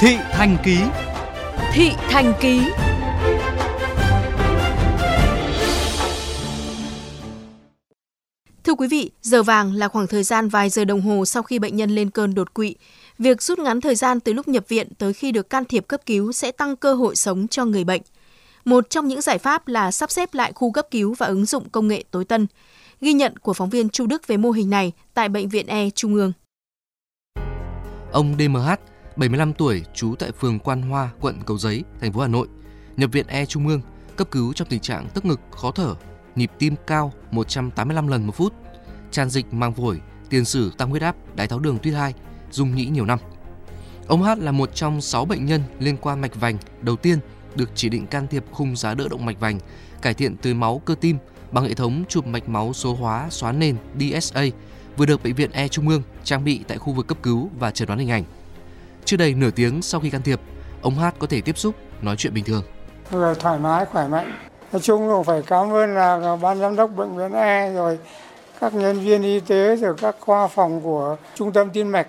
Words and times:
Thị 0.00 0.16
Thành 0.32 0.56
Ký 0.64 0.78
Thị 1.72 1.90
Thành 2.10 2.32
Ký 2.40 2.60
Thưa 8.64 8.74
quý 8.74 8.88
vị, 8.88 9.10
giờ 9.22 9.42
vàng 9.42 9.72
là 9.74 9.88
khoảng 9.88 10.06
thời 10.06 10.22
gian 10.22 10.48
vài 10.48 10.70
giờ 10.70 10.84
đồng 10.84 11.00
hồ 11.00 11.24
sau 11.24 11.42
khi 11.42 11.58
bệnh 11.58 11.76
nhân 11.76 11.90
lên 11.90 12.10
cơn 12.10 12.34
đột 12.34 12.54
quỵ. 12.54 12.74
Việc 13.18 13.42
rút 13.42 13.58
ngắn 13.58 13.80
thời 13.80 13.94
gian 13.94 14.20
từ 14.20 14.32
lúc 14.32 14.48
nhập 14.48 14.64
viện 14.68 14.88
tới 14.98 15.12
khi 15.12 15.32
được 15.32 15.50
can 15.50 15.64
thiệp 15.64 15.88
cấp 15.88 16.00
cứu 16.06 16.32
sẽ 16.32 16.52
tăng 16.52 16.76
cơ 16.76 16.94
hội 16.94 17.16
sống 17.16 17.48
cho 17.48 17.64
người 17.64 17.84
bệnh. 17.84 18.02
Một 18.64 18.90
trong 18.90 19.08
những 19.08 19.20
giải 19.20 19.38
pháp 19.38 19.68
là 19.68 19.90
sắp 19.90 20.10
xếp 20.10 20.34
lại 20.34 20.52
khu 20.52 20.72
cấp 20.72 20.86
cứu 20.90 21.14
và 21.18 21.26
ứng 21.26 21.44
dụng 21.44 21.68
công 21.68 21.88
nghệ 21.88 22.04
tối 22.10 22.24
tân. 22.24 22.46
Ghi 23.00 23.12
nhận 23.12 23.36
của 23.36 23.52
phóng 23.52 23.70
viên 23.70 23.88
Chu 23.88 24.06
Đức 24.06 24.26
về 24.26 24.36
mô 24.36 24.50
hình 24.50 24.70
này 24.70 24.92
tại 25.14 25.28
Bệnh 25.28 25.48
viện 25.48 25.66
E 25.66 25.90
Trung 25.90 26.14
ương. 26.14 26.32
Ông 28.12 28.34
DMH, 28.38 28.89
75 29.16 29.52
tuổi, 29.52 29.84
trú 29.94 30.14
tại 30.18 30.32
phường 30.32 30.58
Quan 30.58 30.82
Hoa, 30.82 31.10
quận 31.20 31.38
Cầu 31.46 31.58
Giấy, 31.58 31.84
thành 32.00 32.12
phố 32.12 32.20
Hà 32.20 32.28
Nội, 32.28 32.48
nhập 32.96 33.10
viện 33.12 33.26
E 33.26 33.46
Trung 33.46 33.68
ương, 33.68 33.80
cấp 34.16 34.30
cứu 34.30 34.52
trong 34.52 34.68
tình 34.68 34.80
trạng 34.80 35.08
tức 35.14 35.24
ngực, 35.24 35.40
khó 35.50 35.70
thở, 35.70 35.94
nhịp 36.36 36.50
tim 36.58 36.74
cao 36.86 37.12
185 37.30 38.08
lần 38.08 38.26
một 38.26 38.36
phút, 38.36 38.54
tràn 39.10 39.30
dịch 39.30 39.54
mang 39.54 39.74
phổi, 39.74 40.00
tiền 40.30 40.44
sử 40.44 40.72
tăng 40.78 40.90
huyết 40.90 41.02
áp, 41.02 41.16
đái 41.36 41.46
tháo 41.46 41.58
đường 41.58 41.78
tuyết 41.78 41.94
2, 41.94 42.14
dung 42.50 42.74
nhĩ 42.74 42.86
nhiều 42.86 43.04
năm. 43.04 43.18
Ông 44.06 44.22
hát 44.22 44.38
là 44.38 44.52
một 44.52 44.74
trong 44.74 45.00
6 45.00 45.24
bệnh 45.24 45.46
nhân 45.46 45.62
liên 45.78 45.96
quan 45.96 46.20
mạch 46.20 46.40
vành 46.40 46.56
đầu 46.82 46.96
tiên 46.96 47.18
được 47.54 47.70
chỉ 47.74 47.88
định 47.88 48.06
can 48.06 48.26
thiệp 48.26 48.44
khung 48.52 48.76
giá 48.76 48.94
đỡ 48.94 49.08
động 49.08 49.24
mạch 49.24 49.40
vành, 49.40 49.58
cải 50.02 50.14
thiện 50.14 50.36
tưới 50.36 50.54
máu 50.54 50.78
cơ 50.78 50.94
tim 51.00 51.16
bằng 51.52 51.64
hệ 51.64 51.74
thống 51.74 52.04
chụp 52.08 52.26
mạch 52.26 52.48
máu 52.48 52.72
số 52.72 52.94
hóa 52.94 53.26
xóa 53.30 53.52
nền 53.52 53.76
DSA 54.00 54.44
vừa 54.96 55.06
được 55.06 55.22
bệnh 55.22 55.34
viện 55.34 55.50
E 55.52 55.68
Trung 55.68 55.88
ương 55.88 56.02
trang 56.24 56.44
bị 56.44 56.60
tại 56.68 56.78
khu 56.78 56.92
vực 56.92 57.06
cấp 57.06 57.18
cứu 57.22 57.50
và 57.58 57.70
chẩn 57.70 57.88
đoán 57.88 57.98
hình 57.98 58.10
ảnh. 58.10 58.24
Chưa 59.04 59.16
đầy 59.16 59.34
nửa 59.34 59.50
tiếng 59.50 59.82
sau 59.82 60.00
khi 60.00 60.10
can 60.10 60.22
thiệp, 60.22 60.40
ông 60.82 60.94
H 60.94 61.04
có 61.18 61.26
thể 61.26 61.40
tiếp 61.40 61.58
xúc, 61.58 61.74
nói 62.02 62.16
chuyện 62.16 62.34
bình 62.34 62.44
thường. 62.44 62.62
Người 63.10 63.34
thoải 63.34 63.58
mái, 63.58 63.84
khỏe 63.84 64.08
mạnh. 64.08 64.32
Nói 64.72 64.82
chung 64.82 65.08
là 65.08 65.22
phải 65.26 65.42
cảm 65.46 65.72
ơn 65.72 65.94
là 65.94 66.36
ban 66.42 66.58
giám 66.58 66.76
đốc 66.76 66.90
bệnh 66.96 67.16
viện 67.16 67.32
E 67.32 67.72
rồi 67.72 67.98
các 68.60 68.74
nhân 68.74 69.00
viên 69.00 69.22
y 69.22 69.40
tế 69.40 69.76
rồi 69.76 69.94
các 70.00 70.16
khoa 70.20 70.48
phòng 70.48 70.80
của 70.80 71.16
trung 71.34 71.52
tâm 71.52 71.70
tim 71.70 71.92
mạch 71.92 72.06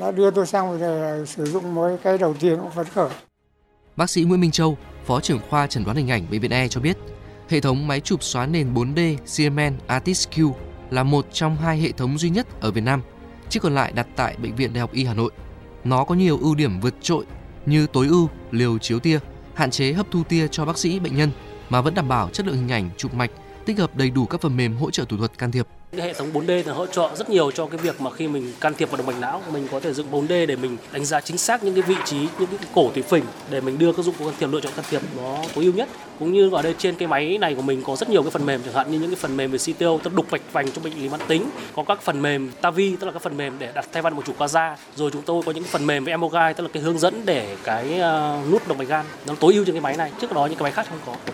đã 0.00 0.10
đưa 0.16 0.30
tôi 0.30 0.46
sang 0.46 0.80
để 0.80 1.24
sử 1.26 1.44
dụng 1.44 1.74
mới 1.74 1.98
cái 2.02 2.18
đầu 2.18 2.34
tiên 2.34 2.58
cũng 2.60 2.70
phấn 2.70 2.86
khởi. 2.86 3.08
Bác 3.96 4.10
sĩ 4.10 4.22
Nguyễn 4.22 4.40
Minh 4.40 4.50
Châu, 4.50 4.76
Phó 5.06 5.20
trưởng 5.20 5.40
khoa 5.50 5.66
chẩn 5.66 5.84
đoán 5.84 5.96
hình 5.96 6.10
ảnh 6.10 6.26
bệnh 6.30 6.40
viện 6.40 6.50
E 6.50 6.68
cho 6.68 6.80
biết, 6.80 6.96
hệ 7.48 7.60
thống 7.60 7.86
máy 7.86 8.00
chụp 8.00 8.22
xóa 8.22 8.46
nền 8.46 8.74
4D 8.74 9.16
CMN 9.36 9.76
Artist 9.86 10.28
Q 10.30 10.52
là 10.90 11.02
một 11.02 11.26
trong 11.32 11.56
hai 11.56 11.78
hệ 11.78 11.92
thống 11.92 12.18
duy 12.18 12.30
nhất 12.30 12.46
ở 12.60 12.70
Việt 12.70 12.80
Nam, 12.80 13.02
chiếc 13.48 13.60
còn 13.62 13.74
lại 13.74 13.92
đặt 13.92 14.06
tại 14.16 14.36
Bệnh 14.42 14.56
viện 14.56 14.72
Đại 14.72 14.80
học 14.80 14.92
Y 14.92 15.04
Hà 15.04 15.14
Nội. 15.14 15.30
Nó 15.88 16.04
có 16.04 16.14
nhiều 16.14 16.38
ưu 16.40 16.54
điểm 16.54 16.80
vượt 16.80 16.94
trội 17.00 17.24
như 17.66 17.86
tối 17.86 18.06
ưu 18.06 18.28
liều 18.50 18.78
chiếu 18.78 18.98
tia, 19.00 19.18
hạn 19.54 19.70
chế 19.70 19.92
hấp 19.92 20.06
thu 20.10 20.24
tia 20.24 20.48
cho 20.48 20.64
bác 20.64 20.78
sĩ 20.78 20.98
bệnh 20.98 21.16
nhân 21.16 21.30
mà 21.68 21.80
vẫn 21.80 21.94
đảm 21.94 22.08
bảo 22.08 22.28
chất 22.32 22.46
lượng 22.46 22.56
hình 22.56 22.68
ảnh 22.68 22.90
chụp 22.96 23.14
mạch, 23.14 23.30
tích 23.68 23.78
hợp 23.78 23.96
đầy 23.96 24.10
đủ 24.10 24.26
các 24.26 24.40
phần 24.40 24.56
mềm 24.56 24.76
hỗ 24.76 24.90
trợ 24.90 25.04
thủ 25.04 25.16
thuật 25.16 25.38
can 25.38 25.52
thiệp. 25.52 25.66
Cái 25.92 26.06
hệ 26.06 26.12
thống 26.12 26.32
4D 26.32 26.66
là 26.66 26.74
hỗ 26.74 26.86
trợ 26.86 27.10
rất 27.16 27.30
nhiều 27.30 27.50
cho 27.50 27.66
cái 27.66 27.78
việc 27.78 28.00
mà 28.00 28.10
khi 28.10 28.28
mình 28.28 28.52
can 28.60 28.74
thiệp 28.74 28.90
vào 28.90 28.96
động 28.96 29.06
mạch 29.06 29.20
não, 29.20 29.42
mình 29.52 29.66
có 29.70 29.80
thể 29.80 29.92
dựng 29.92 30.06
4D 30.12 30.46
để 30.46 30.56
mình 30.56 30.76
đánh 30.92 31.04
giá 31.04 31.20
chính 31.20 31.38
xác 31.38 31.64
những 31.64 31.74
cái 31.74 31.82
vị 31.82 31.94
trí, 32.04 32.18
những 32.18 32.48
cái 32.50 32.68
cổ 32.74 32.90
tủy 32.94 33.02
phình 33.02 33.24
để 33.50 33.60
mình 33.60 33.78
đưa 33.78 33.92
các 33.92 34.04
dụng 34.04 34.14
cụ 34.18 34.24
can 34.24 34.34
thiệp 34.38 34.46
lựa 34.46 34.60
chọn 34.60 34.72
can 34.76 34.84
thiệp 34.90 35.02
nó 35.16 35.44
tối 35.54 35.64
ưu 35.64 35.72
nhất. 35.72 35.88
Cũng 36.18 36.32
như 36.32 36.50
ở 36.50 36.62
đây 36.62 36.74
trên 36.78 36.94
cái 36.94 37.08
máy 37.08 37.38
này 37.38 37.54
của 37.54 37.62
mình 37.62 37.82
có 37.82 37.96
rất 37.96 38.10
nhiều 38.10 38.22
cái 38.22 38.30
phần 38.30 38.46
mềm 38.46 38.60
chẳng 38.64 38.74
hạn 38.74 38.90
như 38.90 38.98
những 38.98 39.10
cái 39.10 39.16
phần 39.20 39.36
mềm 39.36 39.50
về 39.50 39.58
CTO, 39.58 39.98
tức 40.02 40.14
đục 40.14 40.26
mạch 40.30 40.42
vành 40.52 40.72
cho 40.72 40.82
bệnh 40.84 41.02
lý 41.02 41.08
mãn 41.08 41.20
tính, 41.28 41.50
có 41.76 41.84
các 41.84 42.02
phần 42.02 42.22
mềm 42.22 42.50
TAVI 42.60 42.96
tức 42.96 43.06
là 43.06 43.12
các 43.12 43.22
phần 43.22 43.36
mềm 43.36 43.52
để 43.58 43.72
đặt 43.74 43.88
thay 43.92 44.02
van 44.02 44.14
một 44.14 44.22
chủ 44.26 44.32
qua 44.38 44.48
da, 44.48 44.76
rồi 44.96 45.10
chúng 45.12 45.22
tôi 45.22 45.42
có 45.46 45.52
những 45.52 45.64
phần 45.64 45.86
mềm 45.86 46.04
về 46.04 46.10
Emoguide 46.10 46.52
tức 46.52 46.64
là 46.64 46.70
cái 46.72 46.82
hướng 46.82 46.98
dẫn 46.98 47.22
để 47.24 47.56
cái 47.64 47.98
ờ, 47.98 48.40
nút 48.50 48.68
động 48.68 48.78
mạch 48.78 48.88
gan 48.88 49.06
nó 49.26 49.34
tối 49.40 49.54
ưu 49.54 49.64
trên 49.64 49.74
cái 49.74 49.82
máy 49.82 49.96
này, 49.96 50.12
trước 50.20 50.32
đó 50.32 50.46
những 50.46 50.58
cái 50.58 50.62
máy 50.62 50.72
khác 50.72 50.86
không 50.90 50.98
có. 51.06 51.32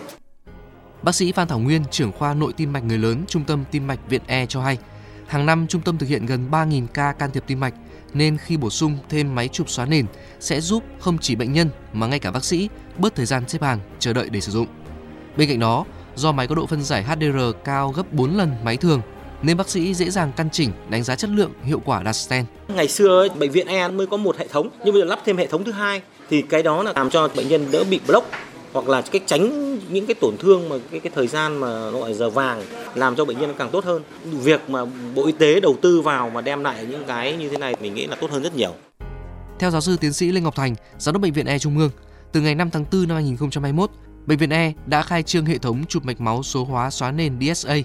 Bác 1.05 1.15
sĩ 1.15 1.31
Phan 1.31 1.47
Thảo 1.47 1.59
Nguyên, 1.59 1.83
trưởng 1.91 2.11
khoa 2.11 2.33
nội 2.33 2.53
tim 2.57 2.73
mạch 2.73 2.83
người 2.83 2.97
lớn, 2.97 3.23
Trung 3.27 3.43
tâm 3.43 3.63
Tim 3.71 3.87
mạch 3.87 3.99
Viện 4.09 4.21
E 4.27 4.45
cho 4.45 4.61
hay, 4.61 4.77
hàng 5.27 5.45
năm 5.45 5.67
trung 5.67 5.81
tâm 5.81 5.97
thực 5.97 6.09
hiện 6.09 6.25
gần 6.25 6.47
3.000 6.51 6.87
ca 6.93 7.11
can 7.11 7.31
thiệp 7.31 7.43
tim 7.47 7.59
mạch 7.59 7.73
nên 8.13 8.37
khi 8.37 8.57
bổ 8.57 8.69
sung 8.69 8.97
thêm 9.09 9.35
máy 9.35 9.47
chụp 9.47 9.69
xóa 9.69 9.85
nền 9.85 10.05
sẽ 10.39 10.61
giúp 10.61 10.83
không 10.99 11.17
chỉ 11.17 11.35
bệnh 11.35 11.53
nhân 11.53 11.69
mà 11.93 12.07
ngay 12.07 12.19
cả 12.19 12.31
bác 12.31 12.45
sĩ 12.45 12.69
bớt 12.97 13.15
thời 13.15 13.25
gian 13.25 13.43
xếp 13.47 13.61
hàng 13.61 13.79
chờ 13.99 14.13
đợi 14.13 14.29
để 14.29 14.41
sử 14.41 14.51
dụng. 14.51 14.67
Bên 15.37 15.49
cạnh 15.49 15.59
đó, 15.59 15.85
do 16.15 16.31
máy 16.31 16.47
có 16.47 16.55
độ 16.55 16.65
phân 16.65 16.83
giải 16.83 17.03
HDR 17.03 17.39
cao 17.63 17.91
gấp 17.91 18.13
4 18.13 18.37
lần 18.37 18.55
máy 18.63 18.77
thường 18.77 19.01
nên 19.41 19.57
bác 19.57 19.69
sĩ 19.69 19.93
dễ 19.93 20.09
dàng 20.09 20.31
căn 20.35 20.49
chỉnh 20.51 20.71
đánh 20.89 21.03
giá 21.03 21.15
chất 21.15 21.29
lượng 21.29 21.51
hiệu 21.63 21.81
quả 21.85 22.03
đặt 22.03 22.13
stent. 22.13 22.47
Ngày 22.67 22.87
xưa 22.87 23.19
ấy, 23.21 23.29
bệnh 23.29 23.51
viện 23.51 23.67
E 23.67 23.87
mới 23.87 24.07
có 24.07 24.17
một 24.17 24.37
hệ 24.37 24.47
thống 24.47 24.69
nhưng 24.85 24.93
bây 24.93 25.01
giờ 25.01 25.07
lắp 25.07 25.19
thêm 25.25 25.37
hệ 25.37 25.47
thống 25.47 25.63
thứ 25.63 25.71
hai 25.71 26.01
thì 26.29 26.41
cái 26.41 26.63
đó 26.63 26.83
là 26.83 26.93
làm 26.95 27.09
cho 27.09 27.29
bệnh 27.35 27.47
nhân 27.47 27.67
đỡ 27.71 27.83
bị 27.89 27.99
block 28.07 28.27
hoặc 28.75 28.89
là 28.89 29.01
cái 29.01 29.21
tránh 29.25 29.75
những 29.89 30.05
cái 30.05 30.15
tổn 30.21 30.37
thương 30.37 30.69
mà 30.69 30.75
cái 30.91 30.99
cái 30.99 31.11
thời 31.15 31.27
gian 31.27 31.57
mà 31.57 31.89
gọi 31.89 32.13
giờ 32.13 32.29
vàng 32.29 32.63
làm 32.95 33.15
cho 33.15 33.25
bệnh 33.25 33.39
nhân 33.39 33.53
càng 33.57 33.69
tốt 33.71 33.85
hơn. 33.85 34.03
Việc 34.25 34.69
mà 34.69 34.85
Bộ 35.15 35.25
Y 35.25 35.31
tế 35.31 35.59
đầu 35.59 35.75
tư 35.81 36.01
vào 36.01 36.29
mà 36.29 36.41
đem 36.41 36.63
lại 36.63 36.85
những 36.89 37.03
cái 37.07 37.37
như 37.37 37.49
thế 37.49 37.57
này 37.57 37.75
mình 37.81 37.93
nghĩ 37.93 38.07
là 38.07 38.15
tốt 38.21 38.31
hơn 38.31 38.43
rất 38.43 38.55
nhiều. 38.55 38.73
Theo 39.59 39.71
giáo 39.71 39.81
sư 39.81 39.97
tiến 39.99 40.13
sĩ 40.13 40.31
Lê 40.31 40.41
Ngọc 40.41 40.55
Thành, 40.55 40.75
giám 40.97 41.13
đốc 41.13 41.21
bệnh 41.21 41.33
viện 41.33 41.45
E 41.45 41.59
Trung 41.59 41.77
ương, 41.77 41.91
từ 42.31 42.41
ngày 42.41 42.55
5 42.55 42.69
tháng 42.69 42.85
4 42.91 43.07
năm 43.07 43.15
2021, 43.15 43.89
bệnh 44.25 44.37
viện 44.37 44.53
E 44.53 44.73
đã 44.85 45.01
khai 45.01 45.23
trương 45.23 45.45
hệ 45.45 45.57
thống 45.57 45.85
chụp 45.89 46.05
mạch 46.05 46.21
máu 46.21 46.43
số 46.43 46.63
hóa 46.63 46.89
xóa 46.89 47.11
nền 47.11 47.39
DSA 47.41 47.75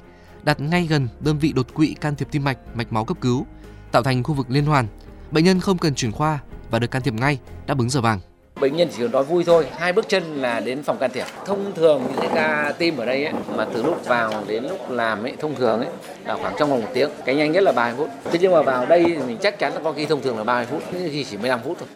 đặt 0.42 0.60
ngay 0.60 0.86
gần 0.86 1.08
đơn 1.20 1.38
vị 1.38 1.52
đột 1.52 1.74
quỵ 1.74 1.94
can 2.00 2.16
thiệp 2.16 2.28
tim 2.30 2.44
mạch, 2.44 2.58
mạch 2.74 2.92
máu 2.92 3.04
cấp 3.04 3.16
cứu, 3.20 3.46
tạo 3.92 4.02
thành 4.02 4.22
khu 4.22 4.34
vực 4.34 4.46
liên 4.50 4.66
hoàn. 4.66 4.86
Bệnh 5.30 5.44
nhân 5.44 5.60
không 5.60 5.78
cần 5.78 5.94
chuyển 5.94 6.12
khoa 6.12 6.38
và 6.70 6.78
được 6.78 6.90
can 6.90 7.02
thiệp 7.02 7.14
ngay, 7.14 7.38
đáp 7.66 7.78
ứng 7.78 7.90
giờ 7.90 8.00
vàng 8.00 8.20
bệnh 8.60 8.76
nhân 8.76 8.88
chỉ 8.92 9.02
cần 9.02 9.10
đói 9.10 9.24
vui 9.24 9.44
thôi. 9.44 9.66
Hai 9.78 9.92
bước 9.92 10.08
chân 10.08 10.42
là 10.42 10.60
đến 10.60 10.82
phòng 10.82 10.98
can 10.98 11.10
thiệp. 11.14 11.24
Thông 11.46 11.72
thường 11.74 12.02
những 12.08 12.20
cái 12.20 12.30
ca 12.34 12.72
tim 12.78 12.96
ở 12.96 13.06
đây 13.06 13.24
ấy, 13.24 13.34
mà 13.56 13.66
từ 13.74 13.82
lúc 13.82 14.06
vào 14.06 14.44
đến 14.46 14.64
lúc 14.64 14.90
làm 14.90 15.22
ấy 15.22 15.32
thông 15.40 15.54
thường 15.54 15.80
ấy 15.80 15.88
là 16.26 16.36
khoảng 16.36 16.54
trong 16.58 16.70
vòng 16.70 16.82
một 16.82 16.88
tiếng. 16.94 17.10
Cái 17.24 17.34
nhanh 17.34 17.52
nhất 17.52 17.62
là 17.62 17.72
30 17.72 17.94
phút. 17.98 18.32
Thế 18.32 18.38
nhưng 18.42 18.52
mà 18.52 18.62
vào 18.62 18.86
đây 18.86 19.04
thì 19.06 19.18
mình 19.26 19.38
chắc 19.42 19.58
chắn 19.58 19.74
là 19.74 19.80
có 19.84 19.92
khi 19.92 20.06
thông 20.06 20.22
thường 20.22 20.38
là 20.38 20.44
30 20.44 20.66
phút 20.70 20.82
khi 20.92 21.24
chỉ 21.30 21.36
15 21.36 21.60
phút 21.64 21.76
thôi. 21.78 21.88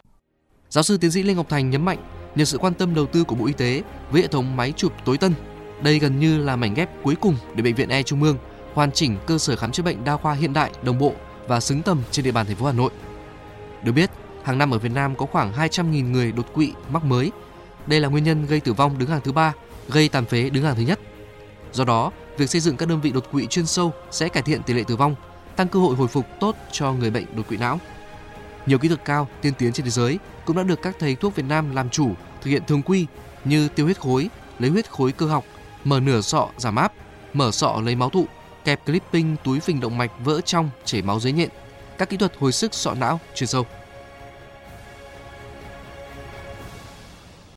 Giáo 0.71 0.83
sư 0.83 0.97
tiến 0.97 1.11
sĩ 1.11 1.23
lê 1.23 1.35
ngọc 1.35 1.49
thành 1.49 1.71
nhấn 1.71 1.85
mạnh 1.85 1.99
nhờ 2.35 2.45
sự 2.45 2.59
quan 2.59 2.75
tâm 2.75 2.95
đầu 2.95 3.07
tư 3.07 3.25
của 3.25 3.35
bộ 3.35 3.47
y 3.47 3.53
tế 3.53 3.83
với 4.11 4.23
hệ 4.23 4.29
thống 4.29 4.57
máy 4.57 4.73
chụp 4.77 4.93
tối 5.05 5.19
tân 5.19 5.33
đây 5.83 5.99
gần 5.99 6.19
như 6.21 6.39
là 6.39 6.57
mảnh 6.57 6.75
ghép 6.75 6.89
cuối 7.03 7.15
cùng 7.21 7.37
để 7.55 7.63
bệnh 7.63 7.75
viện 7.75 7.89
E 7.89 8.03
Trung 8.03 8.23
ương 8.23 8.37
hoàn 8.75 8.93
chỉnh 8.93 9.17
cơ 9.27 9.39
sở 9.39 9.57
khám 9.57 9.73
chữa 9.73 9.83
bệnh 9.83 10.05
đa 10.05 10.17
khoa 10.17 10.35
hiện 10.35 10.53
đại, 10.53 10.71
đồng 10.83 10.99
bộ 10.99 11.13
và 11.49 11.61
xứng 11.61 11.83
tầm 11.83 12.03
trên 12.11 12.25
địa 12.25 12.33
bàn 12.33 12.47
thành 12.47 12.57
phố 12.57 12.67
Hà 12.67 12.73
Nội. 12.73 12.91
Được 13.83 13.93
biết, 13.93 14.11
Hàng 14.45 14.59
năm 14.59 14.71
ở 14.71 14.79
Việt 14.79 14.93
Nam 14.93 15.17
có 15.17 15.27
khoảng 15.27 15.53
200.000 15.53 16.11
người 16.11 16.33
đột 16.33 16.55
quỵ 16.55 16.73
mắc 16.91 17.05
mới. 17.05 17.31
Đây 17.87 18.01
là 18.01 18.09
nguyên 18.09 18.25
nhân 18.25 18.47
gây 18.47 18.61
tử 18.61 18.73
vong 18.73 18.99
đứng 18.99 19.09
hàng 19.09 19.21
thứ 19.25 19.33
ba, 19.33 19.53
gây 19.89 20.09
tàn 20.09 20.25
phế 20.25 20.51
đứng 20.51 20.65
hàng 20.65 20.77
thứ 20.77 20.83
nhất. 20.83 21.01
Do 21.73 21.85
đó, 21.85 22.13
việc 22.37 22.51
xây 22.51 22.61
dựng 22.61 22.77
các 22.77 22.89
đơn 22.89 23.01
vị 23.01 23.13
đột 23.13 23.31
quỵ 23.33 23.47
chuyên 23.47 23.67
sâu 23.67 23.93
sẽ 24.11 24.29
cải 24.29 24.43
thiện 24.43 24.63
tỷ 24.63 24.75
lệ 24.75 24.83
tử 24.87 24.97
vong, 24.97 25.15
tăng 25.57 25.69
cơ 25.69 25.81
hội 25.81 25.97
hồi 25.97 26.09
phục 26.09 26.27
tốt 26.41 26.57
cho 26.73 26.93
người 26.93 27.11
bệnh 27.11 27.37
đột 27.37 27.49
quỵ 27.49 27.57
não. 27.57 27.81
Nhiều 28.67 28.79
kỹ 28.79 28.89
thuật 28.89 29.05
cao 29.05 29.29
tiên 29.41 29.53
tiến 29.59 29.73
trên 29.73 29.85
thế 29.85 29.91
giới 29.91 30.19
cũng 30.45 30.57
đã 30.57 30.63
được 30.63 30.83
các 30.83 30.97
thầy 30.99 31.15
thuốc 31.15 31.37
Việt 31.37 31.45
Nam 31.49 31.77
làm 31.77 31.91
chủ 31.91 32.11
thực 32.43 32.51
hiện 32.51 32.63
thường 32.67 32.83
quy 32.83 33.07
như 33.45 33.69
tiêu 33.69 33.87
huyết 33.87 34.01
khối, 34.01 34.31
lấy 34.59 34.71
huyết 34.71 34.91
khối 34.91 35.13
cơ 35.13 35.27
học, 35.27 35.45
mở 35.85 36.01
nửa 36.01 36.21
sọ 36.21 36.49
giảm 36.57 36.77
áp, 36.77 36.93
mở 37.33 37.51
sọ 37.51 37.81
lấy 37.85 37.97
máu 37.97 38.11
tụ, 38.11 38.27
kẹp 38.65 38.87
clipping 38.87 39.37
túi 39.45 39.61
phình 39.61 39.81
động 39.81 39.99
mạch 39.99 40.11
vỡ 40.25 40.41
trong 40.41 40.71
chảy 40.85 41.03
máu 41.03 41.21
dưới 41.21 41.33
nhện, 41.33 41.49
các 41.99 42.11
kỹ 42.11 42.17
thuật 42.17 42.33
hồi 42.39 42.53
sức 42.53 42.75
sọ 42.75 42.95
não 42.95 43.21
chuyên 43.35 43.47
sâu. 43.49 43.67